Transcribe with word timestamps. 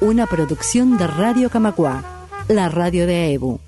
Una 0.00 0.26
producción 0.26 0.96
de 0.96 1.06
Radio 1.06 1.50
Camacua, 1.50 2.02
la 2.48 2.70
radio 2.70 3.06
de 3.06 3.16
AEBU. 3.16 3.60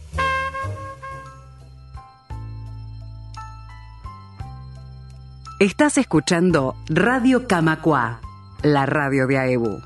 Estás 5.60 5.98
escuchando 5.98 6.74
Radio 6.88 7.46
Camacua, 7.46 8.22
la 8.62 8.86
radio 8.86 9.26
de 9.26 9.36
AEBU. 9.36 9.82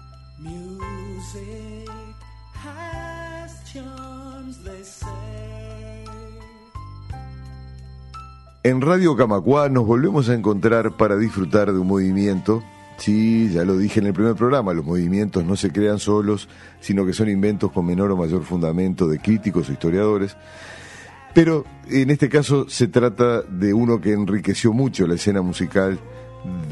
En 8.63 8.81
Radio 8.81 9.17
Camacua 9.17 9.69
nos 9.69 9.85
volvemos 9.85 10.29
a 10.29 10.35
encontrar 10.35 10.97
para 10.97 11.17
disfrutar 11.17 11.73
de 11.73 11.79
un 11.81 11.89
movimiento. 11.89 12.63
Sí, 12.97 13.51
ya 13.53 13.65
lo 13.65 13.77
dije 13.77 14.01
en 14.01 14.07
el 14.07 14.15
primer 14.15 14.35
programa, 14.35 14.73
los 14.73 14.85
movimientos 14.85 15.45
no 15.45 15.57
se 15.57 15.71
crean 15.71 15.99
solos, 15.99 16.49
sino 16.81 17.05
que 17.05 17.13
son 17.13 17.29
inventos 17.29 17.71
con 17.71 17.85
menor 17.85 18.11
o 18.11 18.17
mayor 18.17 18.43
fundamento 18.43 19.07
de 19.07 19.19
críticos 19.19 19.69
o 19.69 19.73
historiadores. 19.73 20.37
Pero 21.35 21.65
en 21.91 22.11
este 22.11 22.31
caso 22.31 22.69
se 22.69 22.89
trata 22.89 23.43
de 23.43 23.75
uno 23.75 24.01
que 24.01 24.13
enriqueció 24.13 24.73
mucho 24.73 25.07
la 25.07 25.17
escena 25.17 25.43
musical 25.43 25.99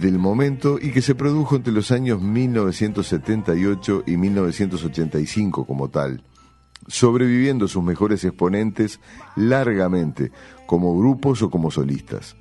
del 0.00 0.18
momento 0.18 0.78
y 0.80 0.90
que 0.92 1.02
se 1.02 1.14
produjo 1.14 1.56
entre 1.56 1.72
los 1.72 1.90
años 1.90 2.22
1978 2.22 4.04
y 4.06 4.16
1985 4.16 5.66
como 5.66 5.90
tal 5.90 6.22
sobreviviendo 6.86 7.68
sus 7.68 7.82
mejores 7.82 8.24
exponentes 8.24 9.00
largamente, 9.36 10.32
como 10.66 10.96
grupos 10.98 11.42
o 11.42 11.50
como 11.50 11.70
solistas. 11.70 12.36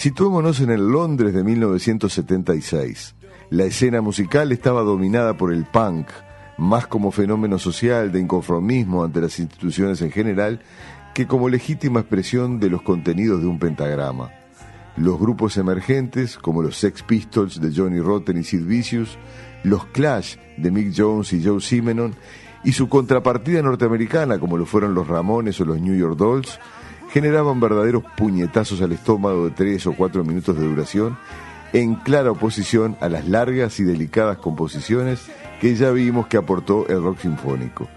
Situémonos 0.00 0.60
en 0.60 0.70
el 0.70 0.88
Londres 0.88 1.34
de 1.34 1.44
1976. 1.44 3.16
La 3.50 3.64
escena 3.64 4.00
musical 4.00 4.50
estaba 4.50 4.80
dominada 4.80 5.36
por 5.36 5.52
el 5.52 5.66
punk, 5.66 6.06
más 6.56 6.86
como 6.86 7.10
fenómeno 7.10 7.58
social 7.58 8.10
de 8.10 8.18
inconformismo 8.18 9.04
ante 9.04 9.20
las 9.20 9.38
instituciones 9.38 10.00
en 10.00 10.10
general 10.10 10.62
que 11.12 11.26
como 11.26 11.50
legítima 11.50 12.00
expresión 12.00 12.60
de 12.60 12.70
los 12.70 12.80
contenidos 12.80 13.42
de 13.42 13.46
un 13.46 13.58
pentagrama. 13.58 14.30
Los 14.96 15.20
grupos 15.20 15.58
emergentes, 15.58 16.38
como 16.38 16.62
los 16.62 16.78
Sex 16.78 17.02
Pistols 17.02 17.60
de 17.60 17.70
Johnny 17.70 18.00
Rotten 18.00 18.38
y 18.38 18.44
Sid 18.44 18.64
Vicious, 18.64 19.18
los 19.64 19.84
Clash 19.84 20.36
de 20.56 20.70
Mick 20.70 20.94
Jones 20.96 21.30
y 21.34 21.44
Joe 21.44 21.60
Simenon, 21.60 22.14
y 22.64 22.72
su 22.72 22.88
contrapartida 22.88 23.60
norteamericana, 23.60 24.38
como 24.38 24.56
lo 24.56 24.64
fueron 24.64 24.94
los 24.94 25.08
Ramones 25.08 25.60
o 25.60 25.66
los 25.66 25.78
New 25.78 25.94
York 25.94 26.16
Dolls, 26.16 26.58
generaban 27.12 27.60
verdaderos 27.60 28.04
puñetazos 28.16 28.80
al 28.82 28.92
estómago 28.92 29.46
de 29.46 29.50
tres 29.50 29.86
o 29.86 29.92
cuatro 29.92 30.24
minutos 30.24 30.56
de 30.56 30.64
duración, 30.64 31.18
en 31.72 31.94
clara 31.94 32.30
oposición 32.30 32.96
a 33.00 33.08
las 33.08 33.28
largas 33.28 33.78
y 33.80 33.84
delicadas 33.84 34.38
composiciones 34.38 35.26
que 35.60 35.74
ya 35.74 35.90
vimos 35.90 36.26
que 36.26 36.36
aportó 36.36 36.88
el 36.88 37.02
rock 37.02 37.20
sinfónico. 37.20 37.88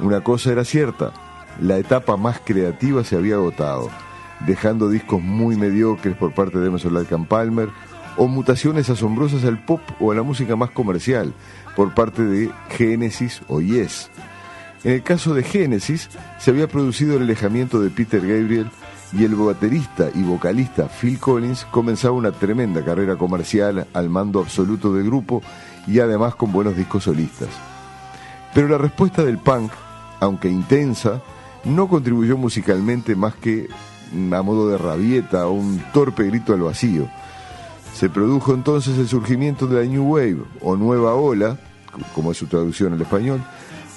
Una 0.00 0.22
cosa 0.22 0.52
era 0.52 0.64
cierta, 0.64 1.12
la 1.60 1.78
etapa 1.78 2.16
más 2.16 2.40
creativa 2.40 3.04
se 3.04 3.16
había 3.16 3.34
agotado, 3.34 3.90
dejando 4.46 4.88
discos 4.88 5.22
muy 5.22 5.56
mediocres 5.56 6.16
por 6.16 6.32
parte 6.32 6.58
de 6.58 6.68
Emerson 6.68 6.94
Lake 6.94 7.16
Palmer 7.28 7.68
o 8.16 8.26
mutaciones 8.26 8.88
asombrosas 8.90 9.44
al 9.44 9.62
pop 9.64 9.80
o 10.00 10.12
a 10.12 10.14
la 10.14 10.22
música 10.22 10.56
más 10.56 10.70
comercial, 10.70 11.32
por 11.76 11.94
parte 11.94 12.22
de 12.22 12.50
Genesis 12.70 13.42
o 13.48 13.60
Yes. 13.60 14.10
En 14.82 14.92
el 14.92 15.02
caso 15.02 15.34
de 15.34 15.42
Genesis, 15.42 16.08
se 16.38 16.50
había 16.50 16.66
producido 16.66 17.16
el 17.16 17.22
alejamiento 17.22 17.80
de 17.80 17.90
Peter 17.90 18.20
Gabriel 18.20 18.70
y 19.12 19.24
el 19.24 19.34
baterista 19.34 20.08
y 20.14 20.22
vocalista 20.22 20.88
Phil 20.88 21.18
Collins 21.18 21.66
comenzaba 21.70 22.14
una 22.14 22.32
tremenda 22.32 22.82
carrera 22.84 23.16
comercial 23.16 23.86
al 23.92 24.08
mando 24.08 24.40
absoluto 24.40 24.94
del 24.94 25.04
grupo 25.04 25.42
y 25.86 25.98
además 25.98 26.34
con 26.34 26.52
buenos 26.52 26.76
discos 26.76 27.04
solistas. 27.04 27.48
Pero 28.54 28.68
la 28.68 28.78
respuesta 28.78 29.22
del 29.22 29.38
punk, 29.38 29.70
aunque 30.20 30.48
intensa, 30.48 31.20
no 31.64 31.88
contribuyó 31.88 32.38
musicalmente 32.38 33.14
más 33.14 33.34
que 33.34 33.68
a 34.32 34.42
modo 34.42 34.70
de 34.70 34.78
rabieta 34.78 35.46
o 35.46 35.52
un 35.52 35.82
torpe 35.92 36.24
grito 36.24 36.54
al 36.54 36.62
vacío. 36.62 37.08
Se 37.94 38.08
produjo 38.08 38.54
entonces 38.54 38.96
el 38.96 39.08
surgimiento 39.08 39.66
de 39.66 39.84
la 39.84 39.90
New 39.90 40.14
Wave 40.14 40.42
o 40.62 40.76
Nueva 40.76 41.14
Ola, 41.14 41.58
como 42.14 42.32
es 42.32 42.38
su 42.38 42.46
traducción 42.46 42.94
al 42.94 43.00
español, 43.02 43.42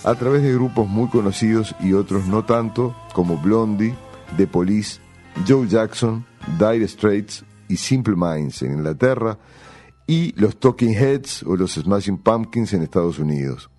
a 0.03 0.15
través 0.15 0.43
de 0.43 0.53
grupos 0.53 0.87
muy 0.87 1.07
conocidos 1.07 1.75
y 1.79 1.93
otros 1.93 2.27
no 2.27 2.43
tanto, 2.43 2.95
como 3.13 3.37
Blondie, 3.37 3.95
The 4.37 4.47
Police, 4.47 4.99
Joe 5.47 5.67
Jackson, 5.67 6.25
Dire 6.59 6.87
Straits 6.87 7.45
y 7.69 7.77
Simple 7.77 8.15
Minds 8.17 8.61
en 8.63 8.73
Inglaterra, 8.73 9.37
y 10.05 10.33
los 10.39 10.59
Talking 10.59 10.93
Heads 10.93 11.43
o 11.43 11.55
los 11.55 11.75
Smashing 11.75 12.17
Pumpkins 12.17 12.73
en 12.73 12.83
Estados 12.83 13.19
Unidos. 13.19 13.69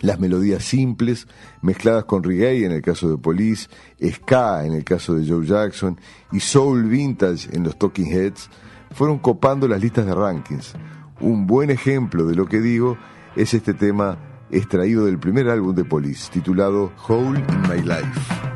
Las 0.00 0.20
melodías 0.20 0.64
simples, 0.64 1.26
mezcladas 1.60 2.04
con 2.04 2.22
reggae 2.22 2.64
en 2.64 2.72
el 2.72 2.80
caso 2.80 3.10
de 3.10 3.18
Police, 3.18 3.68
ska 4.02 4.64
en 4.64 4.72
el 4.72 4.84
caso 4.84 5.14
de 5.14 5.28
Joe 5.28 5.44
Jackson 5.44 5.98
y 6.32 6.40
soul 6.40 6.84
vintage 6.84 7.54
en 7.54 7.64
los 7.64 7.76
Talking 7.76 8.06
Heads, 8.06 8.48
fueron 8.92 9.18
copando 9.18 9.68
las 9.68 9.80
listas 9.80 10.06
de 10.06 10.14
rankings. 10.14 10.74
Un 11.20 11.46
buen 11.46 11.70
ejemplo 11.70 12.24
de 12.26 12.34
lo 12.34 12.46
que 12.46 12.60
digo 12.60 12.96
es 13.36 13.52
este 13.52 13.74
tema 13.74 14.29
extraído 14.52 15.06
del 15.06 15.18
primer 15.18 15.48
álbum 15.48 15.74
de 15.74 15.84
Police, 15.84 16.30
titulado 16.30 16.92
Hole 17.06 17.40
in 17.40 17.60
My 17.68 17.82
Life. 17.82 18.49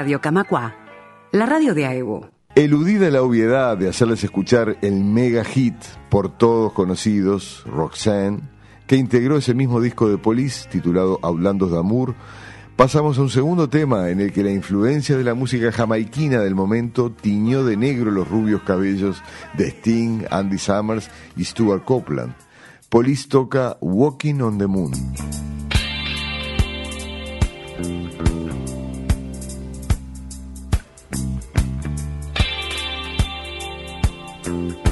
Radio 0.00 0.18
Camacua, 0.18 0.74
la 1.30 1.44
radio 1.44 1.74
de 1.74 1.84
AEBU. 1.84 2.24
Eludida 2.54 3.10
la 3.10 3.20
obviedad 3.20 3.76
de 3.76 3.86
hacerles 3.86 4.24
escuchar 4.24 4.78
el 4.80 5.04
mega 5.04 5.44
hit 5.44 5.74
por 6.08 6.38
todos 6.38 6.72
conocidos, 6.72 7.64
Roxanne, 7.66 8.40
que 8.86 8.96
integró 8.96 9.36
ese 9.36 9.52
mismo 9.52 9.78
disco 9.78 10.08
de 10.08 10.16
Police 10.16 10.66
titulado 10.70 11.18
Hablando 11.22 11.66
de 11.66 11.78
Amour, 11.78 12.14
pasamos 12.76 13.18
a 13.18 13.20
un 13.20 13.28
segundo 13.28 13.68
tema 13.68 14.08
en 14.08 14.22
el 14.22 14.32
que 14.32 14.42
la 14.42 14.52
influencia 14.52 15.18
de 15.18 15.24
la 15.24 15.34
música 15.34 15.70
jamaiquina 15.70 16.40
del 16.40 16.54
momento 16.54 17.12
tiñó 17.12 17.62
de 17.62 17.76
negro 17.76 18.10
los 18.10 18.26
rubios 18.26 18.62
cabellos 18.62 19.22
de 19.52 19.68
Sting, 19.68 20.24
Andy 20.30 20.56
Summers 20.56 21.10
y 21.36 21.44
Stuart 21.44 21.84
Copeland. 21.84 22.32
Police 22.88 23.28
toca 23.28 23.76
Walking 23.82 24.40
on 24.40 24.56
the 24.56 24.66
Moon. 24.66 24.92
Walking 34.50 34.89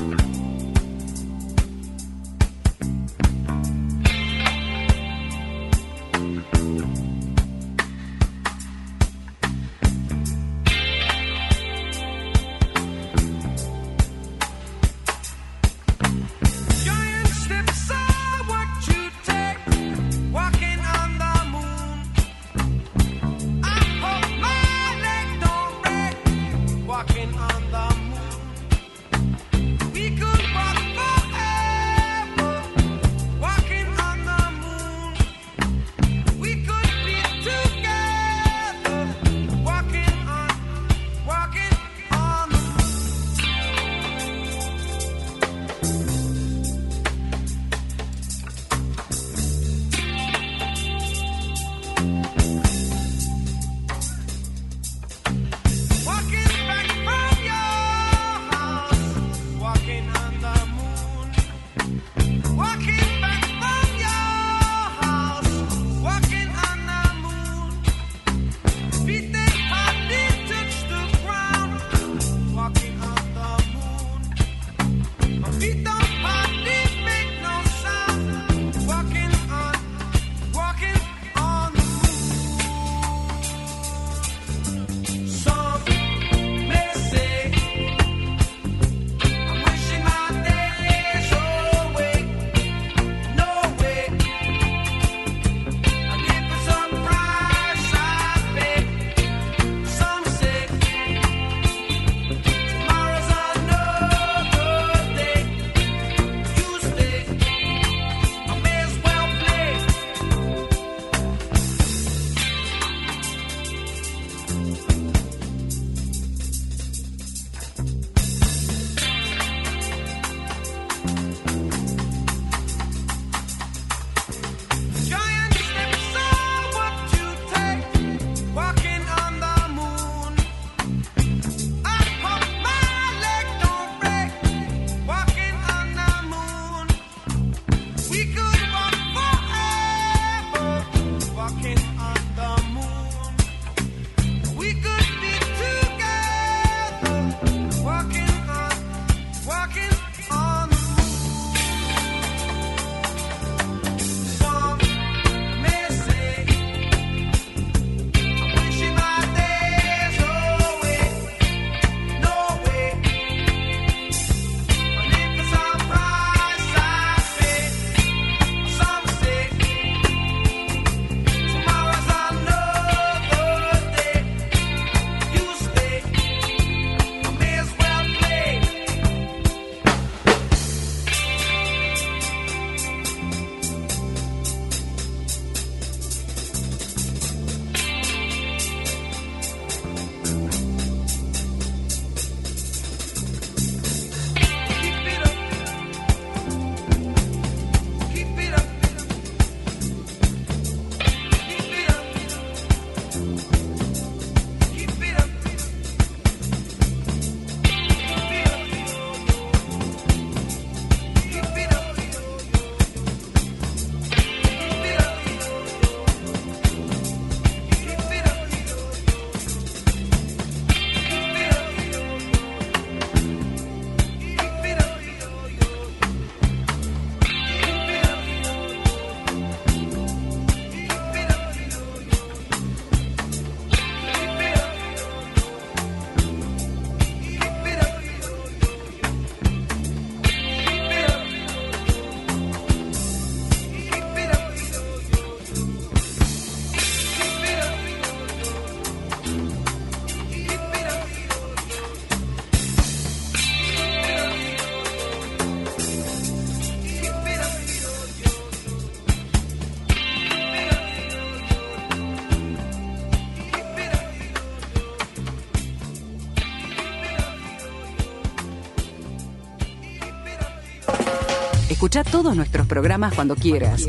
Escucha 271.70 272.02
todos 272.02 272.34
nuestros 272.34 272.66
programas 272.66 273.14
cuando 273.14 273.34
quieras. 273.36 273.86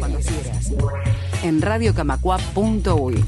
En 1.43 1.61
radiocamacua.uy. 1.61 3.23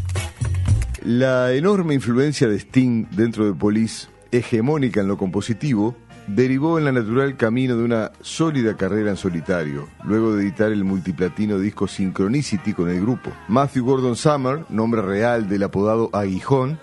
La 1.03 1.53
enorme 1.53 1.93
influencia 1.93 2.48
de 2.48 2.60
Sting 2.60 3.05
dentro 3.12 3.46
de 3.46 3.53
Police, 3.53 4.10
hegemónica 4.31 5.00
en 5.00 5.08
lo 5.08 5.17
compositivo, 5.17 5.96
derivó 6.27 6.77
en 6.77 6.86
la 6.86 6.91
natural 6.91 7.38
camino 7.38 7.77
de 7.77 7.84
una 7.84 8.12
sólida 8.22 8.75
carrera 8.75 9.12
en 9.12 9.17
solitario, 9.17 9.88
luego 10.03 10.36
de 10.36 10.43
editar 10.43 10.72
el 10.72 10.84
multiplatino 10.84 11.58
disco 11.58 11.88
Synchronicity 11.88 12.74
con 12.74 12.89
el 12.89 13.01
grupo. 13.01 13.31
Matthew 13.48 13.86
Gordon 13.86 14.15
Summer, 14.17 14.65
nombre 14.70 15.01
real 15.01 15.48
del 15.48 15.63
apodado 15.63 16.10
Aguijón, 16.12 16.77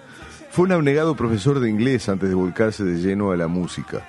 fue 0.50 0.64
un 0.64 0.72
abnegado 0.72 1.14
profesor 1.16 1.60
de 1.60 1.68
inglés 1.68 2.08
antes 2.08 2.30
de 2.30 2.34
volcarse 2.34 2.82
de 2.82 2.98
lleno 2.98 3.30
a 3.30 3.36
la 3.36 3.46
música. 3.46 4.08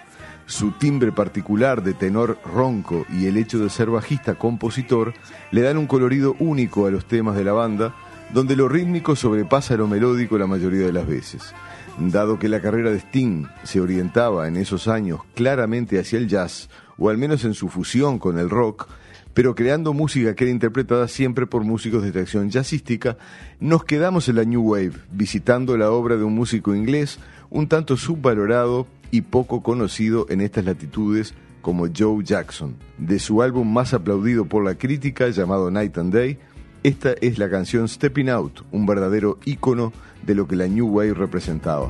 Su 0.49 0.71
timbre 0.71 1.11
particular 1.11 1.83
de 1.83 1.93
tenor 1.93 2.39
ronco 2.43 3.05
y 3.13 3.27
el 3.27 3.37
hecho 3.37 3.59
de 3.59 3.69
ser 3.69 3.91
bajista 3.91 4.33
compositor 4.33 5.13
le 5.51 5.61
dan 5.61 5.77
un 5.77 5.85
colorido 5.85 6.35
único 6.39 6.87
a 6.87 6.91
los 6.91 7.05
temas 7.05 7.35
de 7.35 7.43
la 7.43 7.53
banda, 7.53 7.93
donde 8.33 8.55
lo 8.55 8.67
rítmico 8.67 9.15
sobrepasa 9.15 9.77
lo 9.77 9.87
melódico 9.87 10.39
la 10.39 10.47
mayoría 10.47 10.87
de 10.87 10.91
las 10.91 11.05
veces. 11.05 11.53
Dado 11.99 12.39
que 12.39 12.49
la 12.49 12.61
carrera 12.61 12.89
de 12.89 12.97
Sting 12.97 13.45
se 13.63 13.79
orientaba 13.79 14.47
en 14.47 14.57
esos 14.57 14.87
años 14.87 15.19
claramente 15.35 15.99
hacia 15.99 16.17
el 16.17 16.27
jazz, 16.27 16.67
o 16.97 17.11
al 17.11 17.19
menos 17.19 17.45
en 17.45 17.53
su 17.53 17.69
fusión 17.69 18.17
con 18.17 18.39
el 18.39 18.49
rock, 18.49 18.87
pero 19.35 19.53
creando 19.53 19.93
música 19.93 20.33
que 20.33 20.45
era 20.45 20.51
interpretada 20.51 21.07
siempre 21.07 21.45
por 21.45 21.63
músicos 21.63 22.01
de 22.01 22.11
tracción 22.11 22.49
jazzística, 22.49 23.17
nos 23.59 23.83
quedamos 23.83 24.27
en 24.27 24.37
la 24.37 24.45
New 24.45 24.63
Wave, 24.63 24.93
visitando 25.11 25.77
la 25.77 25.91
obra 25.91 26.17
de 26.17 26.23
un 26.23 26.33
músico 26.33 26.73
inglés 26.73 27.19
un 27.49 27.67
tanto 27.67 27.97
subvalorado 27.97 28.87
y 29.11 29.21
poco 29.21 29.61
conocido 29.63 30.25
en 30.29 30.41
estas 30.41 30.65
latitudes 30.65 31.33
como 31.61 31.87
Joe 31.95 32.23
Jackson. 32.23 32.75
De 32.97 33.19
su 33.19 33.41
álbum 33.41 33.71
más 33.71 33.93
aplaudido 33.93 34.45
por 34.45 34.63
la 34.63 34.75
crítica 34.75 35.29
llamado 35.29 35.71
Night 35.71 35.97
and 35.97 36.13
Day, 36.13 36.37
esta 36.83 37.13
es 37.21 37.37
la 37.37 37.49
canción 37.49 37.87
Stepping 37.87 38.29
Out, 38.29 38.61
un 38.71 38.85
verdadero 38.85 39.37
ícono 39.45 39.91
de 40.25 40.35
lo 40.35 40.47
que 40.47 40.55
la 40.55 40.67
New 40.67 40.87
Wave 40.87 41.13
representaba. 41.13 41.89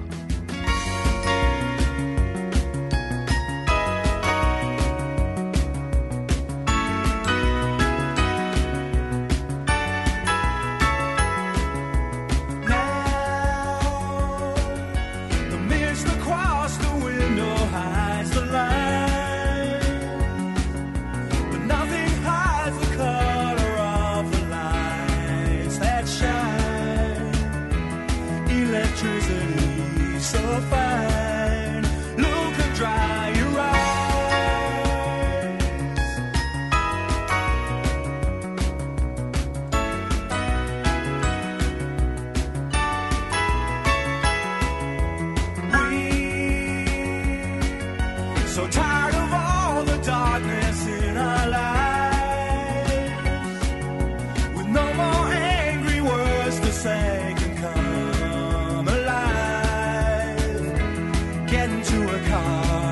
into 61.71 62.15
a 62.15 62.19
car. 62.27 62.88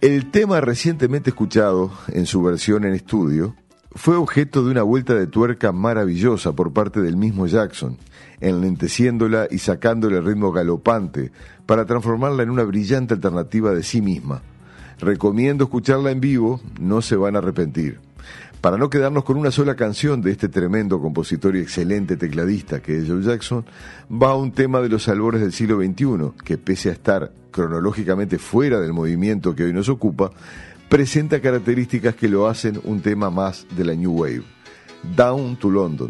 El 0.00 0.30
tema 0.30 0.62
recientemente 0.62 1.28
escuchado, 1.28 1.92
en 2.08 2.24
su 2.24 2.42
versión 2.42 2.86
en 2.86 2.94
estudio, 2.94 3.54
fue 3.92 4.16
objeto 4.16 4.64
de 4.64 4.70
una 4.70 4.82
vuelta 4.82 5.12
de 5.12 5.26
tuerca 5.26 5.72
maravillosa 5.72 6.52
por 6.54 6.72
parte 6.72 7.02
del 7.02 7.18
mismo 7.18 7.46
Jackson, 7.46 7.98
enlenteciéndola 8.40 9.46
y 9.50 9.58
sacándole 9.58 10.16
el 10.16 10.24
ritmo 10.24 10.52
galopante 10.52 11.32
para 11.66 11.84
transformarla 11.84 12.42
en 12.42 12.48
una 12.48 12.62
brillante 12.62 13.12
alternativa 13.12 13.74
de 13.74 13.82
sí 13.82 14.00
misma. 14.00 14.40
Recomiendo 15.00 15.64
escucharla 15.64 16.12
en 16.12 16.20
vivo, 16.20 16.62
no 16.80 17.02
se 17.02 17.16
van 17.16 17.36
a 17.36 17.40
arrepentir. 17.40 18.00
Para 18.60 18.76
no 18.76 18.90
quedarnos 18.90 19.24
con 19.24 19.38
una 19.38 19.50
sola 19.50 19.74
canción 19.74 20.20
de 20.20 20.32
este 20.32 20.50
tremendo 20.50 21.00
compositor 21.00 21.56
y 21.56 21.60
excelente 21.60 22.18
tecladista 22.18 22.82
que 22.82 22.98
es 22.98 23.08
Joe 23.08 23.22
Jackson, 23.22 23.64
va 24.10 24.36
un 24.36 24.52
tema 24.52 24.80
de 24.80 24.90
los 24.90 25.08
albores 25.08 25.40
del 25.40 25.52
siglo 25.52 25.78
XXI, 25.78 26.44
que 26.44 26.58
pese 26.58 26.90
a 26.90 26.92
estar 26.92 27.32
cronológicamente 27.50 28.38
fuera 28.38 28.78
del 28.78 28.92
movimiento 28.92 29.54
que 29.54 29.64
hoy 29.64 29.72
nos 29.72 29.88
ocupa, 29.88 30.30
presenta 30.90 31.40
características 31.40 32.14
que 32.14 32.28
lo 32.28 32.48
hacen 32.48 32.78
un 32.84 33.00
tema 33.00 33.30
más 33.30 33.66
de 33.74 33.84
la 33.86 33.94
New 33.94 34.12
Wave. 34.12 34.42
Down 35.16 35.56
to 35.56 35.70
London. 35.70 36.08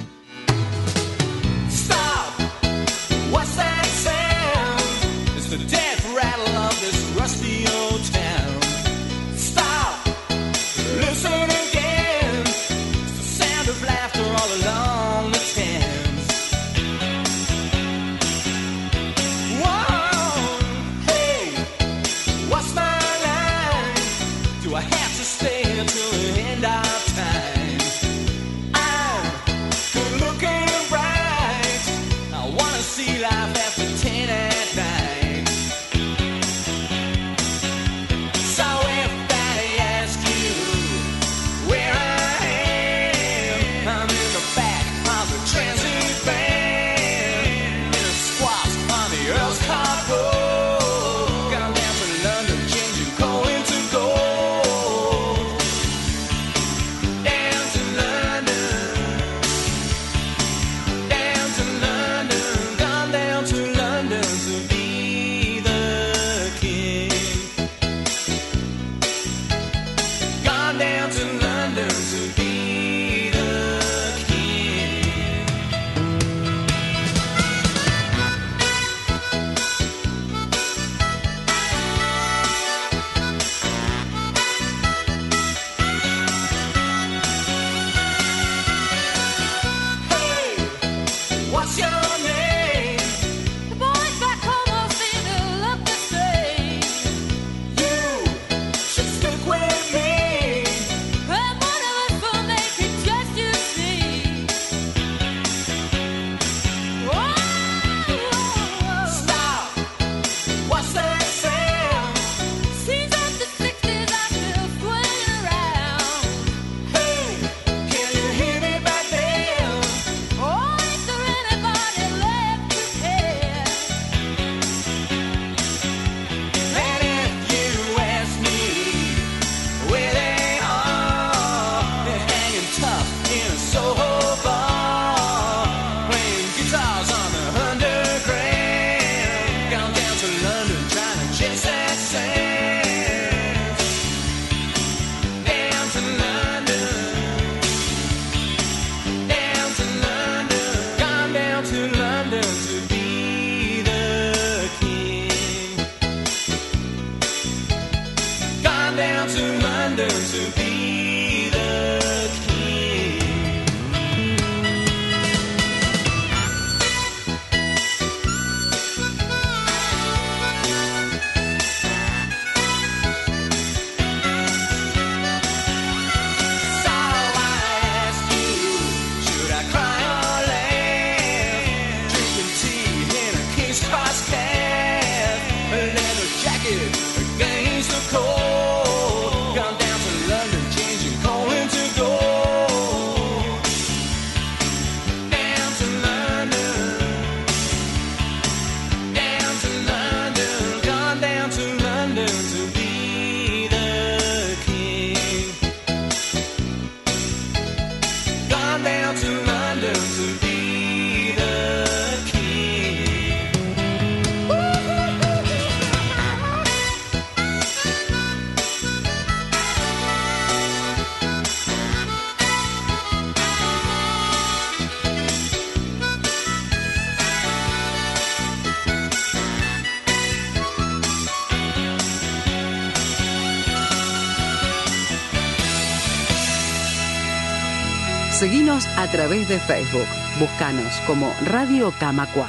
Través 239.11 239.49
de 239.49 239.59
Facebook. 239.59 240.07
Búscanos 240.39 240.93
como 241.07 241.33
Radio 241.47 241.93
Camacua. 241.99 242.47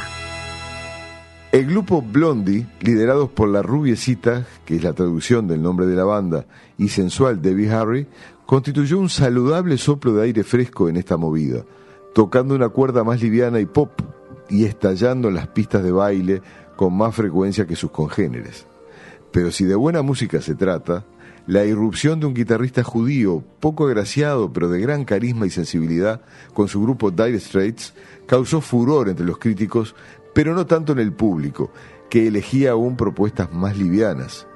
El 1.52 1.66
grupo 1.66 2.02
Blondie, 2.02 2.68
liderados 2.82 3.30
por 3.30 3.50
la 3.50 3.62
rubiecita, 3.62 4.46
que 4.64 4.76
es 4.76 4.84
la 4.84 4.94
traducción 4.94 5.48
del 5.48 5.62
nombre 5.62 5.88
de 5.88 5.96
la 5.96 6.04
banda, 6.04 6.46
y 6.78 6.90
sensual 6.90 7.42
Debbie 7.42 7.72
Harry, 7.72 8.08
constituyó 8.46 9.00
un 9.00 9.10
saludable 9.10 9.78
soplo 9.78 10.14
de 10.14 10.24
aire 10.24 10.44
fresco 10.44 10.88
en 10.88 10.98
esta 10.98 11.18
movida, 11.18 11.64
tocando 12.14 12.54
una 12.54 12.70
cuerda 12.70 13.04
más 13.04 13.22
liviana 13.22 13.60
y 13.60 13.66
pop, 13.66 14.00
y 14.50 14.66
estallando 14.66 15.30
en 15.30 15.36
las 15.36 15.48
pistas 15.48 15.84
de 15.84 15.92
baile 15.92 16.42
con 16.76 16.96
más 16.96 17.16
frecuencia 17.16 17.66
que 17.66 17.76
sus 17.76 17.92
congéneres. 17.92 18.68
Pero 19.32 19.52
si 19.52 19.66
de 19.66 19.76
buena 19.76 20.04
música 20.04 20.42
se 20.42 20.56
trata, 20.56 21.06
la 21.48 21.66
irrupción 21.66 22.20
de 22.20 22.28
un 22.28 22.34
guitarrista 22.34 22.84
judío, 22.84 23.44
poco 23.60 23.88
agraciado 23.88 24.54
pero 24.54 24.70
de 24.70 24.80
gran 24.80 25.06
carisma 25.06 25.48
y 25.48 25.50
sensibilidad, 25.50 26.22
con 26.54 26.68
su 26.68 26.82
grupo 26.82 27.12
Dire 27.12 27.40
Straits, 27.40 27.94
causó 28.28 28.62
furor 28.62 29.10
entre 29.10 29.26
los 29.26 29.38
críticos, 29.38 29.96
pero 30.34 30.54
no 30.54 30.66
tanto 30.66 30.94
en 30.94 31.00
el 31.00 31.14
público, 31.14 31.72
que 32.10 32.28
elegía 32.28 32.72
aún 32.72 32.96
propuestas 32.96 33.52
más 33.54 33.78
livianas. 33.78 34.48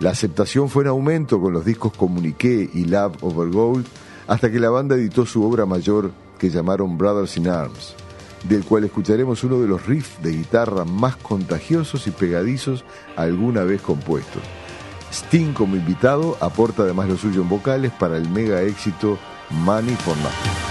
La 0.00 0.10
aceptación 0.10 0.68
fue 0.68 0.82
en 0.82 0.88
aumento 0.88 1.40
con 1.40 1.52
los 1.52 1.64
discos 1.64 1.96
Comuniqué 1.96 2.68
y 2.72 2.84
Love 2.84 3.22
Over 3.22 3.50
Gold, 3.50 3.86
hasta 4.26 4.50
que 4.50 4.60
la 4.60 4.70
banda 4.70 4.96
editó 4.96 5.24
su 5.26 5.44
obra 5.44 5.66
mayor 5.66 6.12
que 6.38 6.50
llamaron 6.50 6.98
Brothers 6.98 7.36
in 7.36 7.48
Arms, 7.48 7.94
del 8.48 8.64
cual 8.64 8.84
escucharemos 8.84 9.44
uno 9.44 9.60
de 9.60 9.68
los 9.68 9.86
riffs 9.86 10.22
de 10.22 10.32
guitarra 10.32 10.84
más 10.84 11.16
contagiosos 11.16 12.06
y 12.06 12.10
pegadizos 12.10 12.84
alguna 13.16 13.64
vez 13.64 13.80
compuestos. 13.80 14.42
Sting 15.14 15.52
como 15.52 15.76
invitado 15.76 16.36
aporta 16.40 16.82
además 16.82 17.08
lo 17.08 17.16
suyo 17.16 17.42
en 17.42 17.48
vocales 17.48 17.92
para 17.92 18.16
el 18.16 18.28
mega 18.28 18.62
éxito 18.62 19.16
Money 19.50 19.94
for 19.94 20.16
Nothing. 20.16 20.63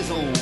precisam 0.00 0.39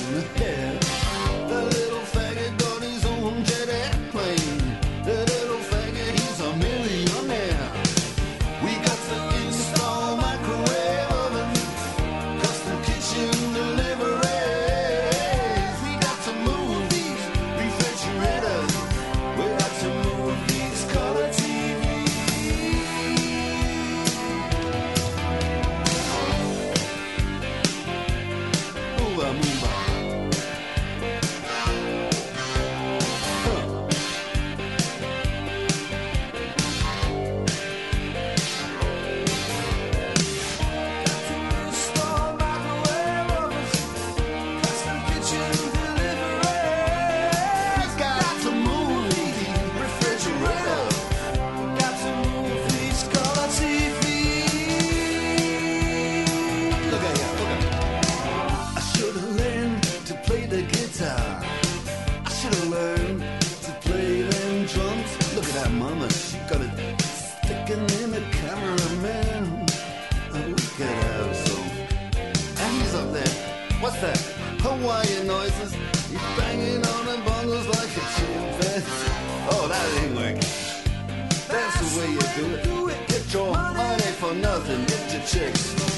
way 81.99 82.11
you 82.13 82.21
do 82.65 82.89
it. 82.89 83.09
Get 83.09 83.35
your 83.35 83.53
money 83.53 84.11
for 84.21 84.33
nothing, 84.35 84.85
get 84.87 85.13
your 85.13 85.23
chicks. 85.23 85.98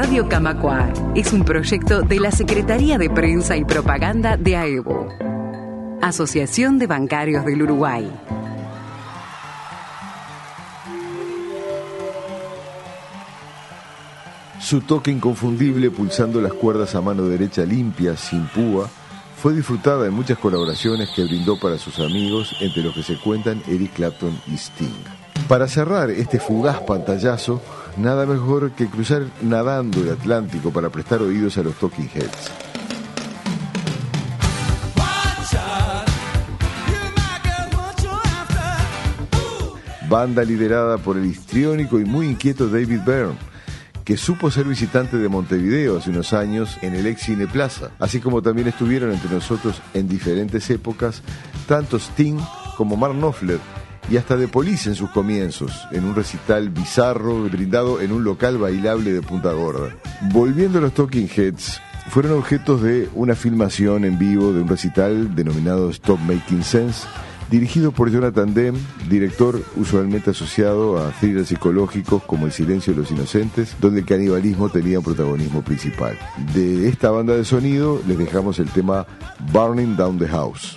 Radio 0.00 0.28
Camacua 0.28 0.92
es 1.16 1.32
un 1.32 1.44
proyecto 1.44 2.02
de 2.02 2.20
la 2.20 2.30
Secretaría 2.30 2.98
de 2.98 3.10
Prensa 3.10 3.56
y 3.56 3.64
Propaganda 3.64 4.36
de 4.36 4.56
AEBO, 4.56 5.08
Asociación 6.00 6.78
de 6.78 6.86
Bancarios 6.86 7.44
del 7.44 7.64
Uruguay. 7.64 8.08
Su 14.60 14.82
toque 14.82 15.10
inconfundible 15.10 15.90
pulsando 15.90 16.40
las 16.40 16.52
cuerdas 16.52 16.94
a 16.94 17.00
mano 17.00 17.24
derecha 17.24 17.64
limpia, 17.64 18.16
sin 18.16 18.46
púa, 18.46 18.88
fue 19.36 19.52
disfrutada 19.52 20.06
en 20.06 20.14
muchas 20.14 20.38
colaboraciones 20.38 21.10
que 21.10 21.24
brindó 21.24 21.58
para 21.58 21.76
sus 21.76 21.98
amigos, 21.98 22.54
entre 22.60 22.84
los 22.84 22.94
que 22.94 23.02
se 23.02 23.18
cuentan 23.18 23.60
Eric 23.66 23.94
Clapton 23.94 24.38
y 24.46 24.54
Sting. 24.54 25.18
Para 25.48 25.66
cerrar 25.66 26.10
este 26.10 26.38
fugaz 26.38 26.82
pantallazo, 26.82 27.60
nada 27.98 28.26
mejor 28.26 28.72
que 28.72 28.86
cruzar 28.86 29.26
nadando 29.42 30.00
el 30.02 30.10
Atlántico 30.10 30.72
para 30.72 30.90
prestar 30.90 31.20
oídos 31.20 31.58
a 31.58 31.62
los 31.62 31.74
Talking 31.74 32.08
Heads. 32.14 32.50
Banda 40.08 40.42
liderada 40.42 40.96
por 40.96 41.18
el 41.18 41.26
histriónico 41.26 42.00
y 42.00 42.04
muy 42.06 42.28
inquieto 42.28 42.68
David 42.68 43.00
Byrne, 43.04 43.36
que 44.04 44.16
supo 44.16 44.50
ser 44.50 44.64
visitante 44.64 45.18
de 45.18 45.28
Montevideo 45.28 45.98
hace 45.98 46.08
unos 46.08 46.32
años 46.32 46.78
en 46.80 46.94
el 46.94 47.06
ex 47.06 47.22
Cine 47.22 47.46
Plaza, 47.46 47.90
así 47.98 48.18
como 48.20 48.40
también 48.40 48.68
estuvieron 48.68 49.12
entre 49.12 49.30
nosotros 49.30 49.82
en 49.92 50.08
diferentes 50.08 50.70
épocas 50.70 51.22
tanto 51.66 51.98
Sting 51.98 52.38
como 52.78 52.96
Mark 52.96 53.14
Knopfler 53.14 53.60
y 54.10 54.16
hasta 54.16 54.36
de 54.36 54.48
Police 54.48 54.88
en 54.88 54.94
sus 54.94 55.10
comienzos, 55.10 55.86
en 55.92 56.04
un 56.04 56.14
recital 56.14 56.70
bizarro 56.70 57.44
brindado 57.44 58.00
en 58.00 58.12
un 58.12 58.24
local 58.24 58.58
bailable 58.58 59.12
de 59.12 59.22
Punta 59.22 59.52
Gorda. 59.52 59.94
Volviendo 60.32 60.78
a 60.78 60.82
los 60.82 60.94
Talking 60.94 61.28
Heads, 61.28 61.80
fueron 62.08 62.32
objetos 62.32 62.82
de 62.82 63.08
una 63.14 63.34
filmación 63.34 64.04
en 64.04 64.18
vivo 64.18 64.52
de 64.52 64.62
un 64.62 64.68
recital 64.68 65.34
denominado 65.34 65.90
Stop 65.90 66.18
Making 66.20 66.62
Sense, 66.62 67.06
dirigido 67.50 67.92
por 67.92 68.10
Jonathan 68.10 68.54
Demme, 68.54 68.78
director 69.08 69.62
usualmente 69.76 70.30
asociado 70.30 70.98
a 70.98 71.10
thrillers 71.12 71.48
psicológicos 71.48 72.22
como 72.22 72.46
El 72.46 72.52
silencio 72.52 72.94
de 72.94 73.00
los 73.00 73.10
inocentes, 73.10 73.76
donde 73.80 74.00
el 74.00 74.06
canibalismo 74.06 74.70
tenía 74.70 74.98
un 74.98 75.04
protagonismo 75.04 75.62
principal. 75.62 76.18
De 76.54 76.88
esta 76.88 77.10
banda 77.10 77.34
de 77.34 77.44
sonido 77.44 78.00
les 78.06 78.18
dejamos 78.18 78.58
el 78.58 78.68
tema 78.70 79.06
Burning 79.52 79.96
Down 79.96 80.18
the 80.18 80.28
House. 80.28 80.76